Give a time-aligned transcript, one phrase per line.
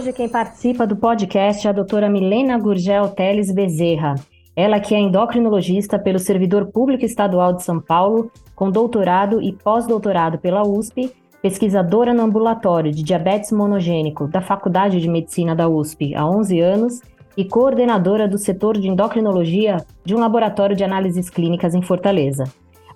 [0.00, 4.14] Hoje quem participa do podcast é a doutora Milena Gurgel Teles Bezerra.
[4.56, 10.38] Ela que é endocrinologista pelo Servidor Público Estadual de São Paulo, com doutorado e pós-doutorado
[10.38, 16.26] pela USP, pesquisadora no ambulatório de diabetes monogênico da Faculdade de Medicina da USP há
[16.26, 17.02] 11 anos
[17.36, 22.44] e coordenadora do setor de endocrinologia de um laboratório de análises clínicas em Fortaleza.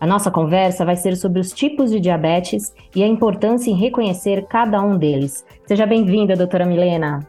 [0.01, 4.47] A nossa conversa vai ser sobre os tipos de diabetes e a importância em reconhecer
[4.47, 5.47] cada um deles.
[5.67, 7.21] Seja bem-vinda, doutora Milena.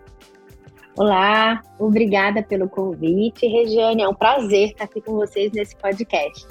[0.98, 4.02] Olá, obrigada pelo convite, Regiane.
[4.02, 6.48] É um prazer estar aqui com vocês nesse podcast.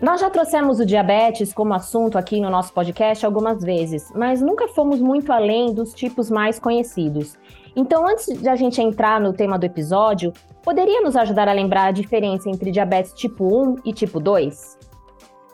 [0.00, 4.68] Nós já trouxemos o diabetes como assunto aqui no nosso podcast algumas vezes, mas nunca
[4.68, 7.36] fomos muito além dos tipos mais conhecidos.
[7.74, 10.32] Então, antes de a gente entrar no tema do episódio,
[10.66, 14.76] poderia nos ajudar a lembrar a diferença entre diabetes tipo 1 e tipo 2?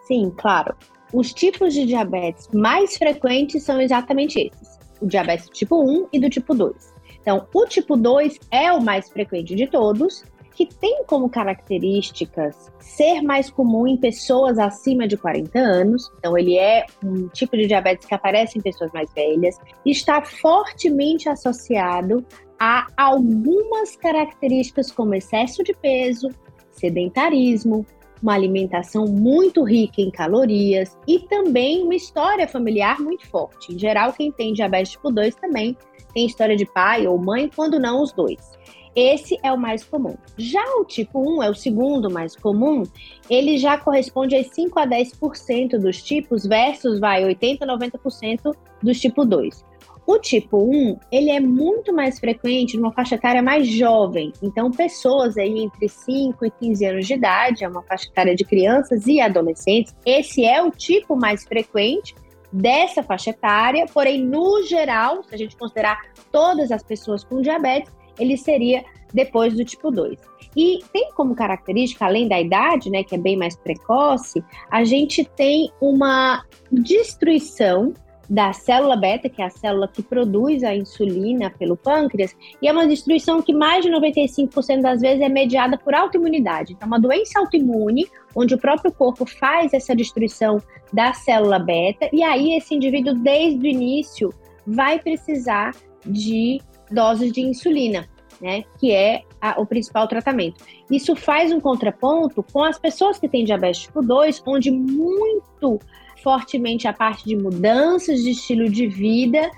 [0.06, 0.74] Sim, claro.
[1.12, 6.30] Os tipos de diabetes mais frequentes são exatamente esses: o diabetes tipo 1 e do
[6.30, 6.94] tipo 2.
[7.20, 13.20] Então, o tipo 2 é o mais frequente de todos, que tem como características ser
[13.20, 16.10] mais comum em pessoas acima de 40 anos.
[16.18, 20.22] Então, ele é um tipo de diabetes que aparece em pessoas mais velhas e está
[20.22, 22.24] fortemente associado
[22.64, 26.28] a algumas características como excesso de peso,
[26.70, 27.84] sedentarismo,
[28.22, 33.74] uma alimentação muito rica em calorias e também uma história familiar muito forte.
[33.74, 35.76] Em geral, quem tem diabetes tipo 2 também
[36.14, 38.56] tem história de pai ou mãe, quando não os dois.
[38.94, 40.14] Esse é o mais comum.
[40.38, 42.84] Já o tipo 1 é o segundo mais comum,
[43.28, 49.00] ele já corresponde a 5 a 10% dos tipos versus vai 80 a 90% dos
[49.00, 49.71] tipo 2.
[50.06, 54.32] O tipo 1, ele é muito mais frequente numa faixa etária mais jovem.
[54.42, 58.44] Então, pessoas aí entre 5 e 15 anos de idade, é uma faixa etária de
[58.44, 59.94] crianças e adolescentes.
[60.04, 62.14] Esse é o tipo mais frequente
[62.52, 67.90] dessa faixa etária, porém, no geral, se a gente considerar todas as pessoas com diabetes,
[68.18, 68.84] ele seria
[69.14, 70.18] depois do tipo 2.
[70.56, 75.24] E tem como característica, além da idade, né, que é bem mais precoce, a gente
[75.24, 77.94] tem uma destruição
[78.32, 82.72] da célula beta, que é a célula que produz a insulina pelo pâncreas, e é
[82.72, 86.72] uma destruição que mais de 95% das vezes é mediada por autoimunidade.
[86.72, 92.22] Então, uma doença autoimune, onde o próprio corpo faz essa destruição da célula beta, e
[92.22, 94.32] aí esse indivíduo, desde o início,
[94.66, 95.74] vai precisar
[96.06, 96.58] de
[96.90, 98.10] doses de insulina.
[98.40, 100.64] Né, que é a, o principal tratamento.
[100.90, 105.78] Isso faz um contraponto com as pessoas que têm diabetes tipo 2, onde muito
[106.22, 109.50] fortemente a parte de mudanças de estilo de vida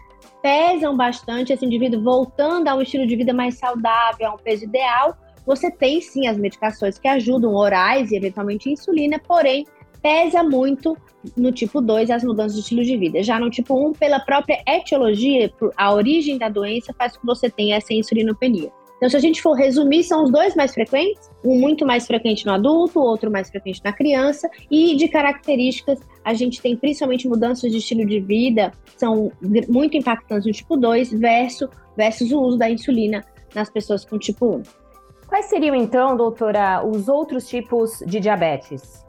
[0.42, 4.64] pesam bastante esse indivíduo voltando a um estilo de vida mais saudável, a um peso
[4.64, 5.16] ideal.
[5.46, 9.66] Você tem sim as medicações que ajudam, orais e eventualmente insulina, porém
[10.02, 10.96] pesa muito
[11.34, 13.22] no tipo 2 as mudanças de estilo de vida.
[13.22, 17.48] Já no tipo 1, pela própria etiologia, a origem da doença faz com que você
[17.48, 18.70] tenha essa insulinopenia.
[19.04, 22.46] Então, se a gente for resumir, são os dois mais frequentes, um muito mais frequente
[22.46, 27.70] no adulto, outro mais frequente na criança, e de características, a gente tem principalmente mudanças
[27.70, 29.30] de estilo de vida, são
[29.68, 33.22] muito impactantes no tipo 2 versus, versus o uso da insulina
[33.54, 34.62] nas pessoas com tipo 1.
[35.26, 39.04] Quais seriam, então, doutora, os outros tipos de diabetes?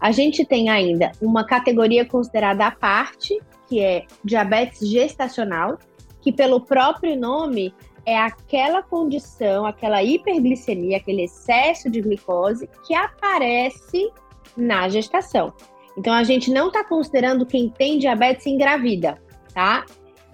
[0.00, 3.36] A gente tem ainda uma categoria considerada à parte,
[3.68, 5.76] que é diabetes gestacional,
[6.22, 7.74] que pelo próprio nome
[8.06, 14.10] é aquela condição, aquela hiperglicemia, aquele excesso de glicose que aparece
[14.56, 15.52] na gestação.
[15.96, 19.18] Então a gente não está considerando quem tem diabetes engravida,
[19.52, 19.84] tá?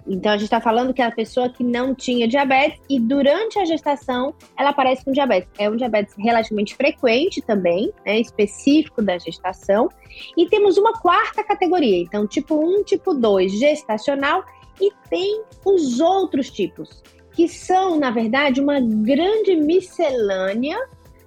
[0.07, 3.59] Então a gente está falando que é a pessoa que não tinha diabetes e durante
[3.59, 5.49] a gestação ela aparece com diabetes.
[5.59, 9.89] É um diabetes relativamente frequente também, né, específico da gestação.
[10.35, 14.43] E temos uma quarta categoria, então tipo 1, tipo 2, gestacional,
[14.79, 17.03] e tem os outros tipos,
[17.33, 20.77] que são, na verdade, uma grande miscelânea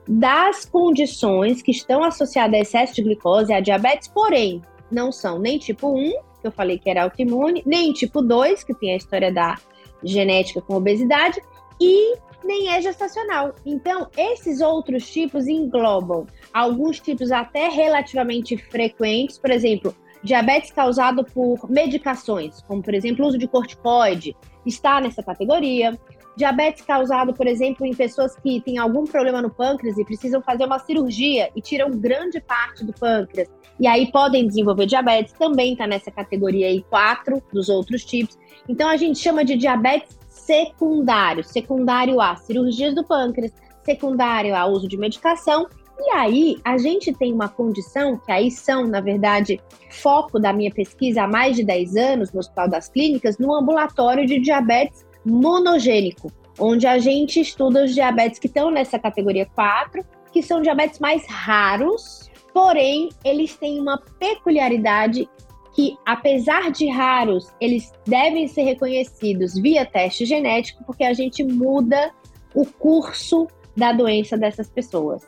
[0.06, 5.58] das condições que estão associadas a excesso de glicose, a diabetes, porém, não são nem
[5.58, 9.32] tipo 1, que eu falei que era autoimune, nem tipo 2, que tem a história
[9.32, 9.56] da
[10.02, 11.40] genética com obesidade,
[11.80, 13.54] e nem é gestacional.
[13.64, 21.70] Então, esses outros tipos englobam alguns tipos até relativamente frequentes, por exemplo, diabetes causado por
[21.70, 25.98] medicações, como por exemplo o uso de corticoide, está nessa categoria.
[26.36, 30.64] Diabetes causado, por exemplo, em pessoas que têm algum problema no pâncreas e precisam fazer
[30.64, 35.86] uma cirurgia e tiram grande parte do pâncreas, e aí podem desenvolver diabetes, também está
[35.86, 38.36] nessa categoria aí, quatro dos outros tipos.
[38.68, 43.52] Então a gente chama de diabetes secundário, secundário a cirurgias do pâncreas,
[43.84, 45.68] secundário a uso de medicação
[45.98, 49.60] E aí, a gente tem uma condição, que aí são, na verdade,
[49.90, 54.26] foco da minha pesquisa há mais de 10 anos no Hospital das Clínicas, no ambulatório
[54.26, 60.42] de diabetes monogênico, onde a gente estuda os diabetes que estão nessa categoria 4, que
[60.42, 65.28] são diabetes mais raros, porém, eles têm uma peculiaridade
[65.74, 72.12] que, apesar de raros, eles devem ser reconhecidos via teste genético, porque a gente muda
[72.54, 75.22] o curso da doença dessas pessoas.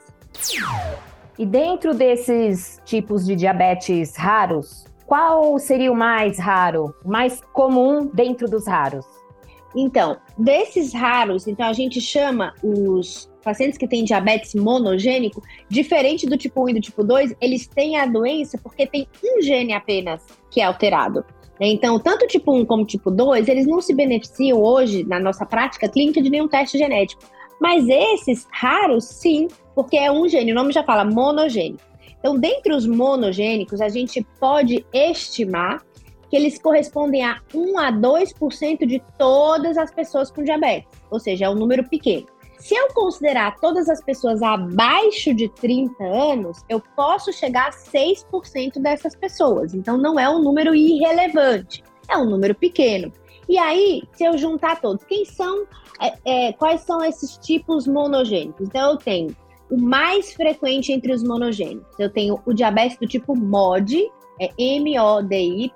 [1.38, 8.49] E dentro desses tipos de diabetes raros, qual seria o mais raro, mais comum dentro
[8.49, 9.05] dos raros?
[9.75, 16.37] Então, desses raros, então a gente chama os pacientes que têm diabetes monogênico, diferente do
[16.37, 20.23] tipo 1 e do tipo 2, eles têm a doença porque tem um gene apenas
[20.50, 21.25] que é alterado.
[21.61, 21.69] Né?
[21.69, 25.88] Então, tanto tipo 1 como tipo 2, eles não se beneficiam hoje, na nossa prática
[25.88, 27.23] clínica, de nenhum teste genético.
[27.61, 31.84] Mas esses raros, sim, porque é um gene, o nome já fala monogênico.
[32.19, 35.84] Então, dentre os monogênicos, a gente pode estimar
[36.31, 41.44] que eles correspondem a 1 a 2% de todas as pessoas com diabetes, ou seja,
[41.44, 42.26] é um número pequeno.
[42.58, 48.81] Se eu considerar todas as pessoas abaixo de 30 anos, eu posso chegar a 6%
[48.81, 49.75] dessas pessoas.
[49.75, 53.12] Então não é um número irrelevante, é um número pequeno.
[53.49, 55.64] E aí, se eu juntar todos, quem são,
[56.00, 58.67] é, é, quais são esses tipos monogênicos?
[58.67, 59.37] Então eu tenho
[59.71, 61.99] o mais frequente entre os monogênicos.
[61.99, 64.11] Eu tenho o diabetes do tipo MOD,
[64.41, 65.71] é M-O-D-Y,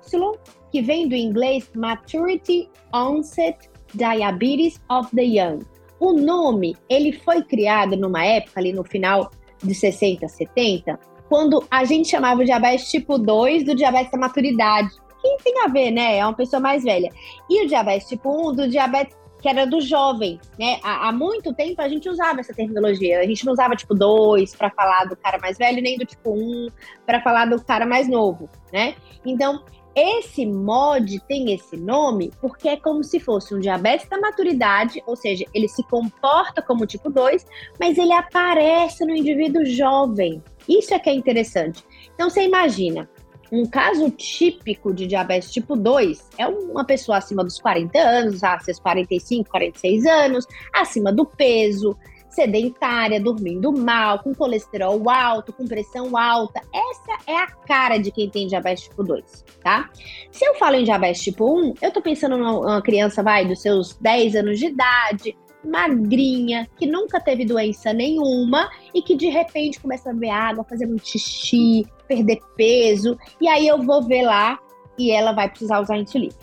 [0.71, 5.59] que vem do inglês Maturity Onset Diabetes of the Young.
[5.99, 9.29] O nome, ele foi criado numa época ali no final
[9.61, 10.99] de 60, 70,
[11.29, 14.89] quando a gente chamava o diabetes tipo 2 do diabetes da maturidade.
[15.21, 16.17] Que tem a ver, né?
[16.17, 17.09] É uma pessoa mais velha.
[17.47, 20.79] E o diabetes tipo 1 do diabetes que era do jovem, né?
[20.83, 23.19] Há, há, muito tempo a gente usava essa terminologia.
[23.19, 26.31] A gente não usava tipo 2 para falar do cara mais velho, nem do tipo
[26.31, 26.67] 1
[27.05, 28.95] para falar do cara mais novo, né?
[29.25, 29.63] Então,
[29.95, 35.15] esse MOD tem esse nome porque é como se fosse um diabetes da maturidade, ou
[35.15, 37.45] seja, ele se comporta como tipo 2,
[37.79, 40.41] mas ele aparece no indivíduo jovem.
[40.69, 41.83] Isso é que é interessante.
[42.13, 43.09] Então você imagina,
[43.51, 48.57] um caso típico de diabetes tipo 2 é uma pessoa acima dos 40 anos, ah,
[48.59, 51.97] seus 45, 46 anos, acima do peso,
[52.29, 56.61] sedentária, dormindo mal, com colesterol alto, com pressão alta.
[56.73, 59.89] Essa é a cara de quem tem diabetes tipo 2, tá?
[60.31, 63.95] Se eu falo em diabetes tipo 1, eu tô pensando numa criança, vai, dos seus
[63.95, 70.09] 10 anos de idade, magrinha, que nunca teve doença nenhuma e que de repente começa
[70.09, 74.59] a beber água, fazer muito xixi, perder peso, e aí eu vou ver lá
[74.97, 76.33] e ela vai precisar usar insulina.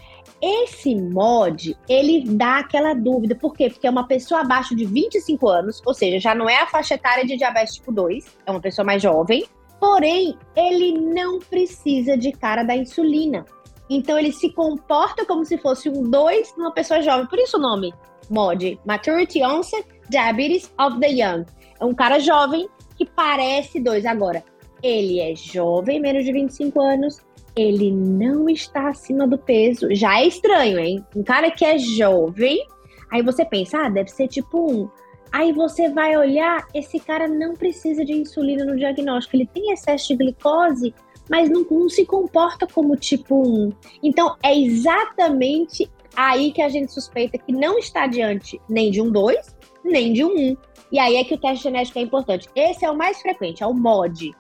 [0.41, 3.35] Esse mod, ele dá aquela dúvida.
[3.35, 3.69] Por quê?
[3.69, 6.95] Porque é uma pessoa abaixo de 25 anos, ou seja, já não é a faixa
[6.95, 9.45] etária de diabetes tipo 2, é uma pessoa mais jovem.
[9.81, 13.45] Porém, ele não precisa de cara da insulina.
[13.91, 17.27] Então, ele se comporta como se fosse um 2 numa pessoa jovem.
[17.27, 17.93] Por isso o nome
[18.31, 21.45] MOD, Maturity Onset Diabetes of the Young.
[21.81, 24.05] É um cara jovem que parece 2.
[24.07, 24.43] Agora,
[24.83, 27.21] ele é jovem, menos de 25 anos,
[27.57, 29.95] ele não está acima do peso.
[29.95, 31.05] Já é estranho, hein?
[31.15, 32.65] Um cara que é jovem,
[33.11, 34.89] aí você pensa, ah, deve ser tipo um.
[35.31, 40.09] Aí você vai olhar, esse cara não precisa de insulina no diagnóstico, ele tem excesso
[40.09, 40.95] de glicose,
[41.29, 43.73] mas não, não se comporta como tipo 1.
[44.03, 49.11] Então, é exatamente aí que a gente suspeita que não está diante nem de um
[49.11, 50.57] 2, nem de um 1.
[50.91, 52.49] E aí é que o teste genético é importante.
[52.55, 54.33] Esse é o mais frequente, é o MOD.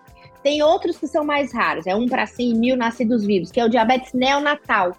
[0.43, 3.65] Tem outros que são mais raros, é um para 100 mil nascidos vivos, que é
[3.65, 4.93] o diabetes neonatal.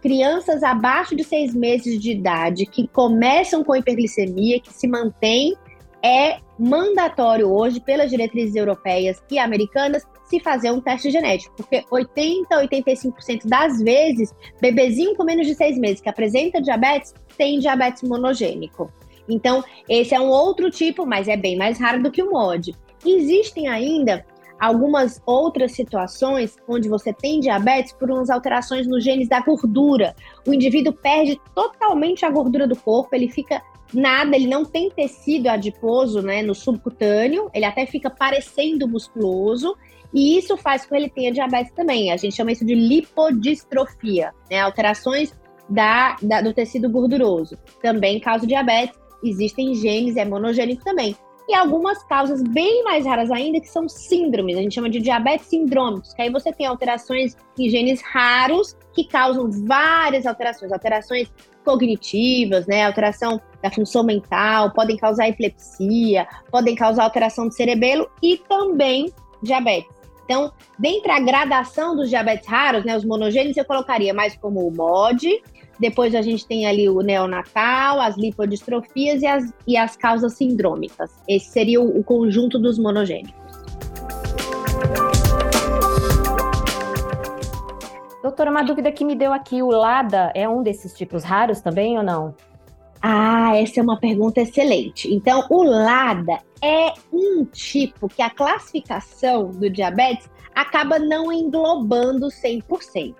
[0.00, 5.56] Crianças abaixo de seis meses de idade que começam com hiperglicemia, que se mantém,
[6.02, 12.54] é mandatório hoje pelas diretrizes europeias e americanas se fazer um teste genético, porque 80
[12.54, 18.02] a 85% das vezes, bebezinho com menos de seis meses que apresenta diabetes tem diabetes
[18.02, 18.92] monogênico.
[19.28, 22.74] Então, esse é um outro tipo, mas é bem mais raro do que o MOD.
[23.04, 24.24] Existem ainda
[24.58, 30.14] algumas outras situações onde você tem diabetes por umas alterações nos genes da gordura.
[30.46, 35.48] O indivíduo perde totalmente a gordura do corpo, ele fica nada, ele não tem tecido
[35.48, 39.76] adiposo né, no subcutâneo, ele até fica parecendo musculoso,
[40.12, 42.12] e isso faz com que ele tenha diabetes também.
[42.12, 45.34] A gente chama isso de lipodistrofia, né, alterações
[45.68, 47.58] da, da, do tecido gorduroso.
[47.82, 51.16] Também causa diabetes, existem genes, é monogênico também
[51.48, 55.46] e algumas causas bem mais raras ainda, que são síndromes, a gente chama de diabetes
[55.46, 61.30] sindrômicos, que aí você tem alterações em genes raros que causam várias alterações, alterações
[61.64, 62.84] cognitivas, né?
[62.84, 69.95] Alteração da função mental, podem causar epilepsia, podem causar alteração do cerebelo e também diabetes.
[70.26, 74.74] Então, dentre a gradação dos diabetes raros, né, os monogênios, eu colocaria mais como o
[74.74, 75.40] MOD,
[75.78, 81.12] depois a gente tem ali o neonatal, as lipodistrofias e as, e as causas sindrômicas.
[81.28, 83.34] Esse seria o, o conjunto dos monogênicos.
[88.20, 91.96] Doutora, uma dúvida que me deu aqui, o LADA é um desses tipos raros também
[91.96, 92.34] ou não?
[93.08, 95.14] Ah, essa é uma pergunta excelente.
[95.14, 103.14] Então, o LADA é um tipo que a classificação do diabetes acaba não englobando 100%.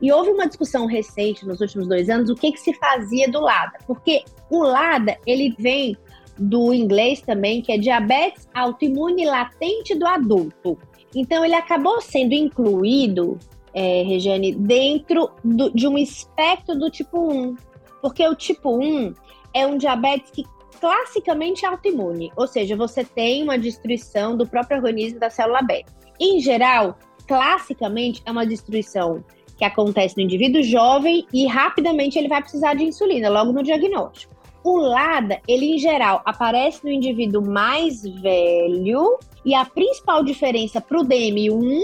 [0.00, 3.40] E houve uma discussão recente nos últimos dois anos o que, que se fazia do
[3.40, 5.96] LADA, porque o LADA ele vem
[6.38, 10.78] do inglês também, que é diabetes autoimune latente do adulto.
[11.12, 13.40] Então ele acabou sendo incluído,
[13.74, 17.56] é, Regiane, dentro do, de um espectro do tipo 1.
[18.06, 19.14] Porque o tipo 1
[19.52, 20.44] é um diabetes que
[20.80, 25.92] classicamente é autoimune, ou seja, você tem uma destruição do próprio organismo da célula beta.
[26.20, 26.96] Em geral,
[27.26, 29.24] classicamente é uma destruição
[29.58, 34.36] que acontece no indivíduo jovem e rapidamente ele vai precisar de insulina, logo no diagnóstico.
[34.62, 41.00] O LADA, ele em geral aparece no indivíduo mais velho e a principal diferença para
[41.00, 41.82] o DM1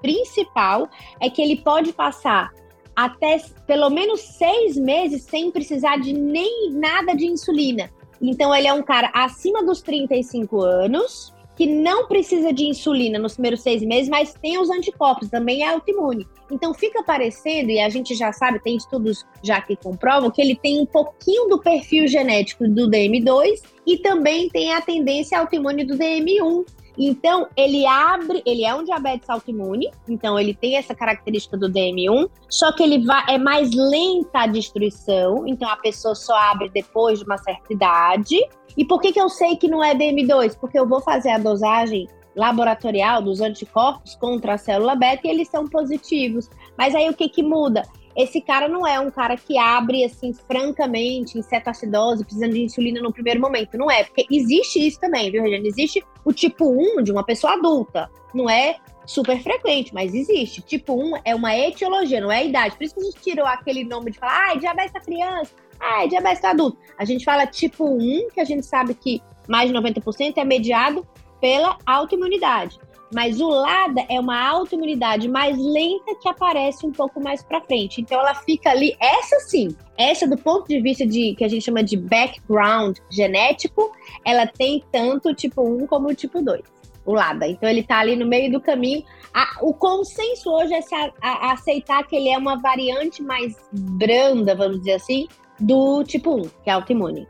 [0.00, 0.88] principal
[1.18, 2.52] é que ele pode passar
[2.94, 7.90] até pelo menos seis meses sem precisar de nem nada de insulina.
[8.20, 13.34] Então ele é um cara acima dos 35 anos, que não precisa de insulina nos
[13.34, 16.26] primeiros seis meses, mas tem os anticorpos, também é autoimune.
[16.50, 20.56] Então fica parecendo, e a gente já sabe, tem estudos já que comprovam, que ele
[20.56, 25.96] tem um pouquinho do perfil genético do DM2 e também tem a tendência autoimune do
[25.96, 26.64] DM1.
[26.96, 32.28] Então, ele abre, ele é um diabetes autoimune, então ele tem essa característica do DM1,
[32.48, 37.18] só que ele vai, é mais lenta a destruição, então a pessoa só abre depois
[37.18, 38.36] de uma certa idade.
[38.76, 40.56] E por que, que eu sei que não é DM2?
[40.58, 45.48] Porque eu vou fazer a dosagem laboratorial dos anticorpos contra a célula beta e eles
[45.48, 46.50] são positivos.
[46.76, 47.82] Mas aí o que, que muda?
[48.16, 53.00] Esse cara não é um cara que abre assim francamente em cetoacidose, precisando de insulina
[53.00, 53.76] no primeiro momento.
[53.76, 55.68] Não é, porque existe isso também, viu, Regiane?
[55.68, 58.10] Existe o tipo 1 de uma pessoa adulta.
[58.32, 60.62] Não é super frequente, mas existe.
[60.62, 62.76] Tipo 1 é uma etiologia, não é a idade.
[62.76, 66.06] Por isso que a gente tirou aquele nome de falar, ah, diabetes da criança, ah,
[66.06, 66.78] diabetes do adulto.
[66.98, 71.06] A gente fala tipo 1, que a gente sabe que mais de 90% é mediado
[71.40, 72.78] pela autoimunidade.
[73.12, 78.00] Mas o LADA é uma autoimunidade mais lenta que aparece um pouco mais para frente.
[78.00, 81.64] Então ela fica ali, essa sim, essa do ponto de vista de que a gente
[81.64, 83.92] chama de background genético,
[84.24, 87.46] ela tem tanto o tipo 1 como o tipo 2 o LADA.
[87.46, 89.04] Então ele está ali no meio do caminho.
[89.32, 93.56] A, o consenso hoje é se a, a, aceitar que ele é uma variante mais
[93.72, 97.26] branda, vamos dizer assim, do tipo 1, que é autoimune.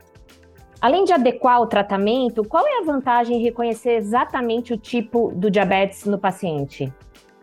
[0.85, 5.49] Além de adequar o tratamento, qual é a vantagem em reconhecer exatamente o tipo do
[5.49, 6.93] diabetes no paciente?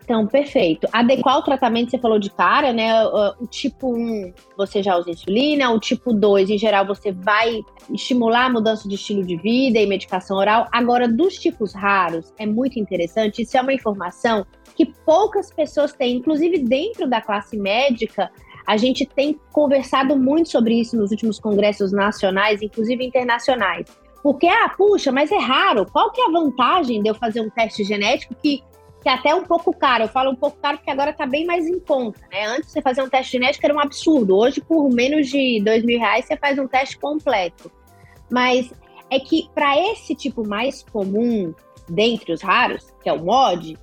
[0.01, 0.87] Então, perfeito.
[0.93, 3.05] Adequar o tratamento, você falou de cara, né?
[3.05, 5.71] O tipo 1, você já usa insulina.
[5.71, 7.59] O tipo 2, em geral, você vai
[7.93, 10.69] estimular a mudança de estilo de vida e medicação oral.
[10.71, 13.41] Agora, dos tipos raros, é muito interessante.
[13.41, 18.31] Isso é uma informação que poucas pessoas têm, inclusive dentro da classe médica.
[18.65, 23.85] A gente tem conversado muito sobre isso nos últimos congressos nacionais, inclusive internacionais.
[24.21, 25.85] Porque, ah, puxa, mas é raro.
[25.85, 28.63] Qual que é a vantagem de eu fazer um teste genético que,
[29.01, 30.05] que é até um pouco caro?
[30.05, 32.45] Eu falo um pouco caro porque agora está bem mais em conta, né?
[32.45, 34.37] Antes você fazer um teste genético era um absurdo.
[34.37, 37.69] Hoje, por menos de dois mil reais, você faz um teste completo.
[38.31, 38.71] Mas
[39.09, 41.53] é que para esse tipo mais comum,
[41.89, 43.77] dentre os raros, que é o MOD,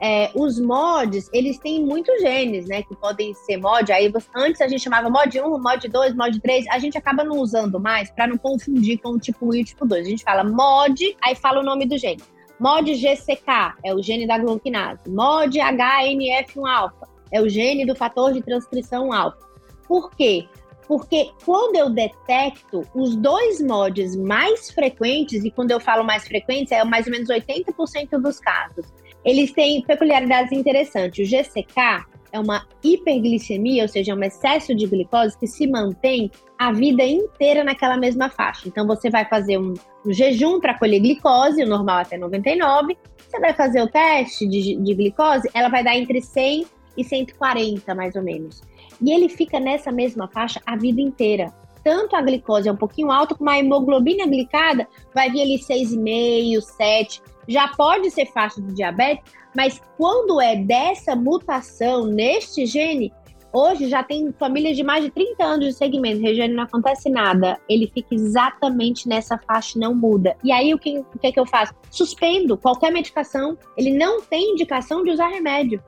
[0.00, 2.82] é, os mods, eles têm muitos genes, né?
[2.82, 3.90] Que podem ser mod.
[3.90, 6.66] Aí antes a gente chamava mod 1, mod 2, mod 3.
[6.68, 9.64] A gente acaba não usando mais para não confundir com o tipo 1 e o
[9.64, 10.06] tipo 2.
[10.06, 12.22] A gente fala mod, aí fala o nome do gene.
[12.58, 15.08] Mod GCK é o gene da gluquinase.
[15.08, 19.38] Mod HNF1-alfa é o gene do fator de transcrição alfa.
[19.86, 20.46] Por quê?
[20.86, 26.70] Porque quando eu detecto os dois mods mais frequentes, e quando eu falo mais frequentes,
[26.72, 28.86] é mais ou menos 80% dos casos,
[29.26, 31.26] eles têm peculiaridades interessantes.
[31.26, 36.30] O GCK é uma hiperglicemia, ou seja, é um excesso de glicose que se mantém
[36.56, 38.68] a vida inteira naquela mesma faixa.
[38.68, 39.74] Então, você vai fazer um,
[40.06, 42.96] um jejum para colher glicose, o normal até 99.
[43.18, 46.64] Você vai fazer o teste de, de glicose, ela vai dar entre 100
[46.96, 48.62] e 140, mais ou menos.
[49.02, 51.52] E ele fica nessa mesma faixa a vida inteira.
[51.82, 56.60] Tanto a glicose é um pouquinho alta, como a hemoglobina glicada vai vir ali 6,5,
[56.60, 59.24] 7 já pode ser fácil do diabetes,
[59.54, 63.12] mas quando é dessa mutação neste gene,
[63.58, 67.58] Hoje já tem famílias de mais de 30 anos de segmento, Regiane, não acontece nada.
[67.66, 70.36] Ele fica exatamente nessa faixa, não muda.
[70.44, 71.72] E aí o que, o que, é que eu faço?
[71.90, 73.56] Suspendo qualquer medicação.
[73.74, 75.82] Ele não tem indicação de usar remédio.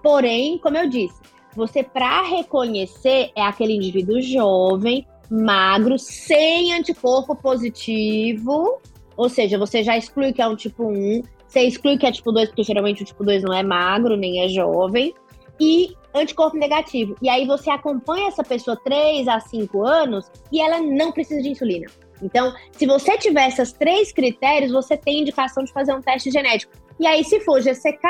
[0.00, 1.20] Porém, como eu disse,
[1.56, 8.80] você para reconhecer é aquele indivíduo jovem, magro, sem anticorpo positivo,
[9.18, 12.30] ou seja, você já exclui que é um tipo 1, você exclui que é tipo
[12.30, 15.12] 2, porque geralmente o tipo 2 não é magro, nem é jovem,
[15.60, 17.16] e anticorpo negativo.
[17.20, 21.48] E aí você acompanha essa pessoa 3 a 5 anos e ela não precisa de
[21.48, 21.86] insulina.
[22.22, 26.72] Então, se você tiver esses três critérios, você tem indicação de fazer um teste genético.
[27.00, 28.06] E aí, se for GCK,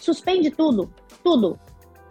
[0.00, 0.90] suspende tudo,
[1.22, 1.58] tudo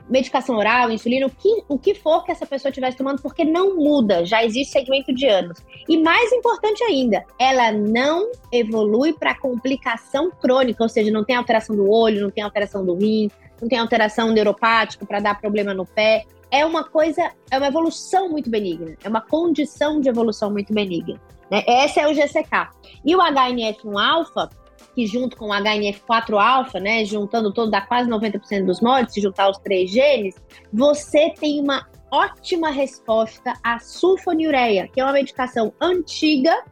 [0.10, 3.76] medicação oral, insulina, o que, o que for que essa pessoa estivesse tomando, porque não
[3.76, 5.60] muda, já existe segmento de anos.
[5.88, 11.76] E mais importante ainda, ela não evolui para complicação crônica, ou seja, não tem alteração
[11.76, 13.30] do olho, não tem alteração do rim,
[13.62, 16.26] não tem alteração neuropática para dar problema no pé.
[16.52, 21.20] É uma coisa, é uma evolução muito benigna, é uma condição de evolução muito benigna.
[21.50, 21.64] Né?
[21.68, 22.70] Esse é o GCK.
[23.04, 24.50] E o HNF1-alfa,
[24.96, 29.50] que junto com o HNF4-alfa, né, juntando todo, dá quase 90% dos mods, se juntar
[29.50, 30.36] os três genes,
[30.72, 36.64] você tem uma ótima resposta à sulfonilureia, que é uma medicação antiga,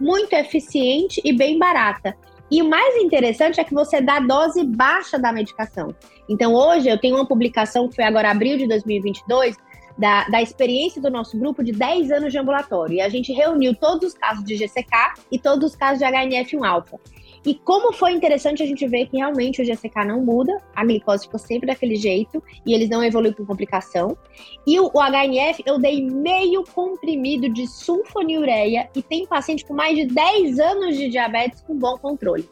[0.00, 2.16] muito eficiente e bem barata.
[2.50, 5.94] E o mais interessante é que você dá dose baixa da medicação.
[6.28, 9.56] Então, hoje eu tenho uma publicação que foi agora abril de 2022,
[9.98, 12.96] da, da experiência do nosso grupo de 10 anos de ambulatório.
[12.96, 17.00] E a gente reuniu todos os casos de GCK e todos os casos de HNF1-alfa.
[17.46, 21.26] E como foi interessante a gente ver que realmente o GCK não muda, a glicose
[21.26, 24.18] ficou sempre daquele jeito e eles não evoluem com complicação.
[24.66, 30.06] E o, HNF, eu dei meio comprimido de sulfonilureia e tem paciente com mais de
[30.06, 32.48] 10 anos de diabetes com bom controle.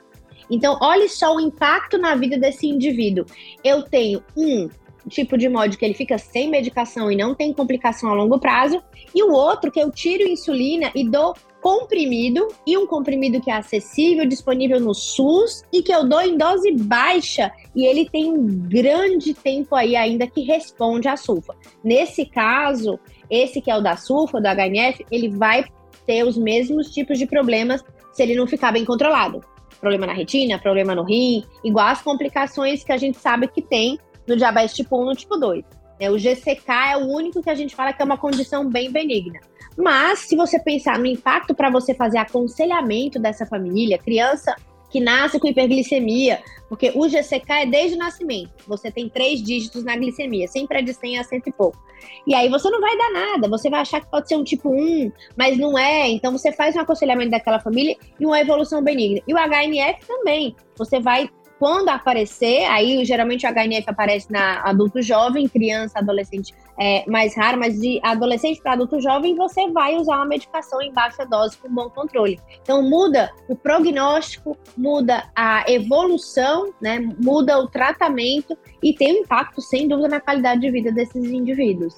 [0.48, 3.26] Então, olhe só o impacto na vida desse indivíduo.
[3.64, 4.68] Eu tenho um
[5.08, 8.82] tipo de mod que ele fica sem medicação e não tem complicação a longo prazo,
[9.14, 13.54] e o outro que eu tiro insulina e dou comprimido e um comprimido que é
[13.54, 18.46] acessível, disponível no SUS e que eu dou em dose baixa e ele tem um
[18.68, 21.56] grande tempo aí ainda que responde à sulfa.
[21.82, 23.00] Nesse caso,
[23.30, 25.64] esse que é o da sulfa, do HNF, ele vai
[26.04, 29.40] ter os mesmos tipos de problemas se ele não ficar bem controlado.
[29.80, 33.98] Problema na retina, problema no rim, igual as complicações que a gente sabe que tem
[34.26, 35.64] no diabetes tipo 1 e no tipo 2.
[35.98, 36.10] Né?
[36.10, 39.40] O GCK é o único que a gente fala que é uma condição bem benigna.
[39.76, 44.54] Mas, se você pensar no impacto para você fazer aconselhamento dessa família, criança
[44.94, 48.52] que nasce com hiperglicemia, porque o GCK é desde o nascimento.
[48.68, 51.76] Você tem três dígitos na glicemia, sempre é de 100 a 100 e pouco.
[52.24, 54.70] E aí você não vai dar nada, você vai achar que pode ser um tipo
[54.70, 56.08] 1, mas não é.
[56.10, 59.20] Então você faz um aconselhamento daquela família e uma evolução benigna.
[59.26, 60.54] E o HNF também.
[60.76, 67.08] Você vai quando aparecer, aí geralmente o HNF aparece na adulto jovem, criança, adolescente é
[67.08, 71.24] mais raro, mas de adolescente para adulto jovem você vai usar uma medicação em baixa
[71.24, 72.40] dose com bom controle.
[72.62, 76.98] Então muda o prognóstico, muda a evolução, né?
[77.18, 81.96] Muda o tratamento e tem um impacto sem dúvida na qualidade de vida desses indivíduos.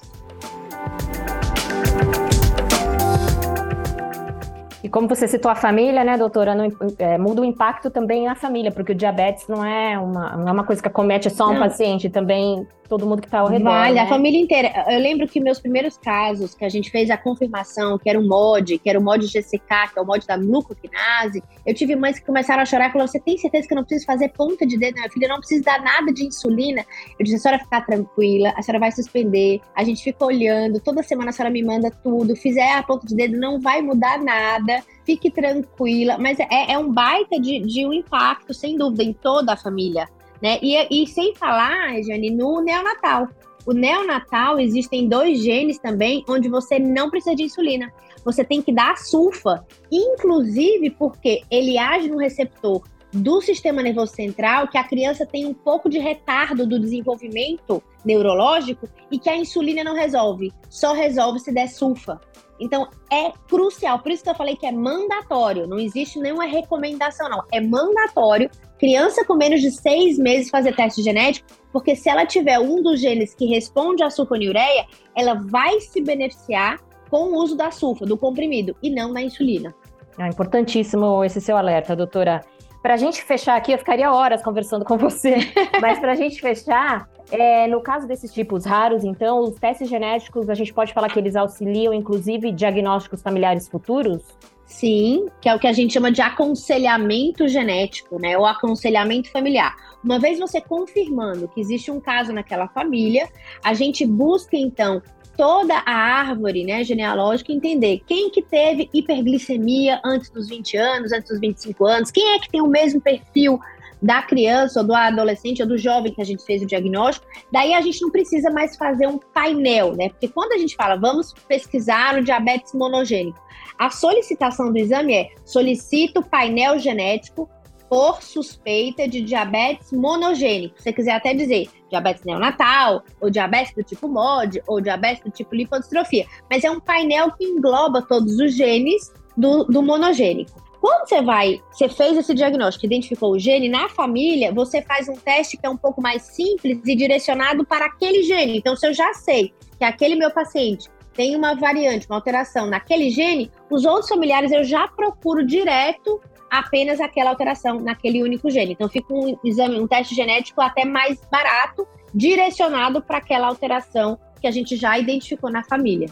[4.87, 8.35] E como você citou a família, né, doutora, não, é, muda o impacto também na
[8.35, 11.55] família, porque o diabetes não é uma, não é uma coisa que acomete só um
[11.55, 11.59] não.
[11.59, 13.69] paciente, também todo mundo que está ao redor.
[13.69, 14.01] Vale, né?
[14.01, 14.85] a família inteira.
[14.87, 18.27] Eu lembro que meus primeiros casos, que a gente fez a confirmação, que era o
[18.27, 22.19] MOD, que era o MOD GCK, que é o MOD da glucoquinase, eu tive mães
[22.19, 24.65] que começaram a chorar e falaram: Você tem certeza que eu não preciso fazer ponta
[24.65, 25.25] de dedo na minha filha?
[25.25, 26.85] Eu não preciso dar nada de insulina?
[27.19, 31.03] Eu disse: A senhora ficar tranquila, a senhora vai suspender, a gente fica olhando, toda
[31.03, 34.83] semana a senhora me manda tudo, fizer a ponta de dedo, não vai mudar nada,
[35.05, 36.17] fique tranquila.
[36.17, 40.07] Mas é, é um baita de, de um impacto, sem dúvida, em toda a família.
[40.41, 40.59] Né?
[40.61, 43.27] E, e sem falar, Jane, no neonatal.
[43.65, 47.91] O neonatal existem dois genes também onde você não precisa de insulina.
[48.23, 54.13] Você tem que dar a sulfa, inclusive porque ele age no receptor do sistema nervoso
[54.13, 59.35] central, que a criança tem um pouco de retardo do desenvolvimento neurológico e que a
[59.35, 62.19] insulina não resolve, só resolve se der sulfa.
[62.59, 67.29] Então é crucial, por isso que eu falei que é mandatório, não existe nenhuma recomendação,
[67.29, 67.43] não.
[67.51, 72.59] É mandatório criança com menos de seis meses fazer teste genético, porque se ela tiver
[72.59, 77.71] um dos genes que responde à sulfonilureia, ela vai se beneficiar com o uso da
[77.71, 79.73] sulfa, do comprimido, e não da insulina.
[80.19, 82.43] É importantíssimo esse seu alerta, doutora.
[82.81, 85.37] Para a gente fechar aqui, eu ficaria horas conversando com você,
[85.81, 90.49] mas para a gente fechar, é, no caso desses tipos raros, então, os testes genéticos,
[90.49, 94.23] a gente pode falar que eles auxiliam, inclusive, diagnósticos familiares futuros?
[94.65, 98.37] Sim, que é o que a gente chama de aconselhamento genético, né?
[98.37, 99.73] Ou aconselhamento familiar.
[100.03, 103.29] Uma vez você confirmando que existe um caso naquela família,
[103.63, 105.01] a gente busca então
[105.37, 111.29] toda a árvore né, genealógica entender quem que teve hiperglicemia antes dos 20 anos, antes
[111.29, 113.59] dos 25 anos, quem é que tem o mesmo perfil
[114.01, 117.73] da criança ou do adolescente ou do jovem que a gente fez o diagnóstico, daí
[117.73, 120.09] a gente não precisa mais fazer um painel, né?
[120.09, 123.39] Porque quando a gente fala, vamos pesquisar o diabetes monogênico,
[123.77, 127.49] a solicitação do exame é solicito painel genético
[127.89, 130.75] por suspeita de diabetes monogênico.
[130.77, 135.31] Se você quiser até dizer diabetes neonatal, ou diabetes do tipo MOD, ou diabetes do
[135.31, 136.25] tipo lipodistrofia.
[136.49, 140.67] Mas é um painel que engloba todos os genes do, do monogênico.
[140.79, 145.15] Quando você vai, você fez esse diagnóstico, identificou o gene, na família, você faz um
[145.15, 148.57] teste que é um pouco mais simples e direcionado para aquele gene.
[148.57, 153.09] Então, se eu já sei que aquele meu paciente tem uma variante, uma alteração naquele
[153.09, 158.73] gene, os outros familiares eu já procuro direto apenas aquela alteração naquele único gene.
[158.73, 164.47] Então, fica um exame, um teste genético até mais barato, direcionado para aquela alteração que
[164.47, 166.07] a gente já identificou na família.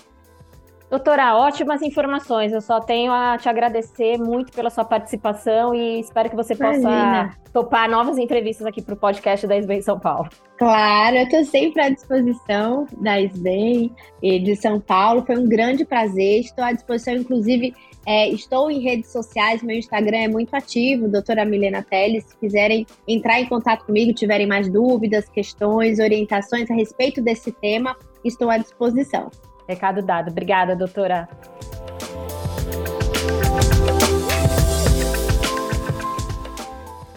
[0.90, 2.54] Doutora, ótimas informações.
[2.54, 6.80] Eu só tenho a te agradecer muito pela sua participação e espero que você possa
[6.80, 7.36] Imagina.
[7.52, 10.30] topar novas entrevistas aqui para o podcast da SBEM São Paulo.
[10.58, 15.26] Claro, eu estou sempre à disposição da SBEM e de São Paulo.
[15.26, 16.42] Foi um grande prazer.
[16.42, 17.74] Estou à disposição, inclusive,
[18.06, 22.26] é, estou em redes sociais, meu Instagram é muito ativo, doutora Milena Teles.
[22.26, 27.98] Se quiserem entrar em contato comigo, tiverem mais dúvidas, questões, orientações a respeito desse tema,
[28.24, 29.32] estou à disposição.
[29.68, 30.32] Recado dado.
[30.32, 31.28] Obrigada, doutora.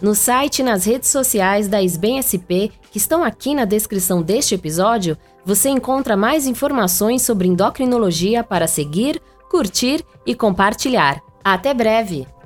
[0.01, 4.55] No site e nas redes sociais da SBEM SP, que estão aqui na descrição deste
[4.55, 11.21] episódio, você encontra mais informações sobre endocrinologia para seguir, curtir e compartilhar.
[11.43, 12.38] Até breve!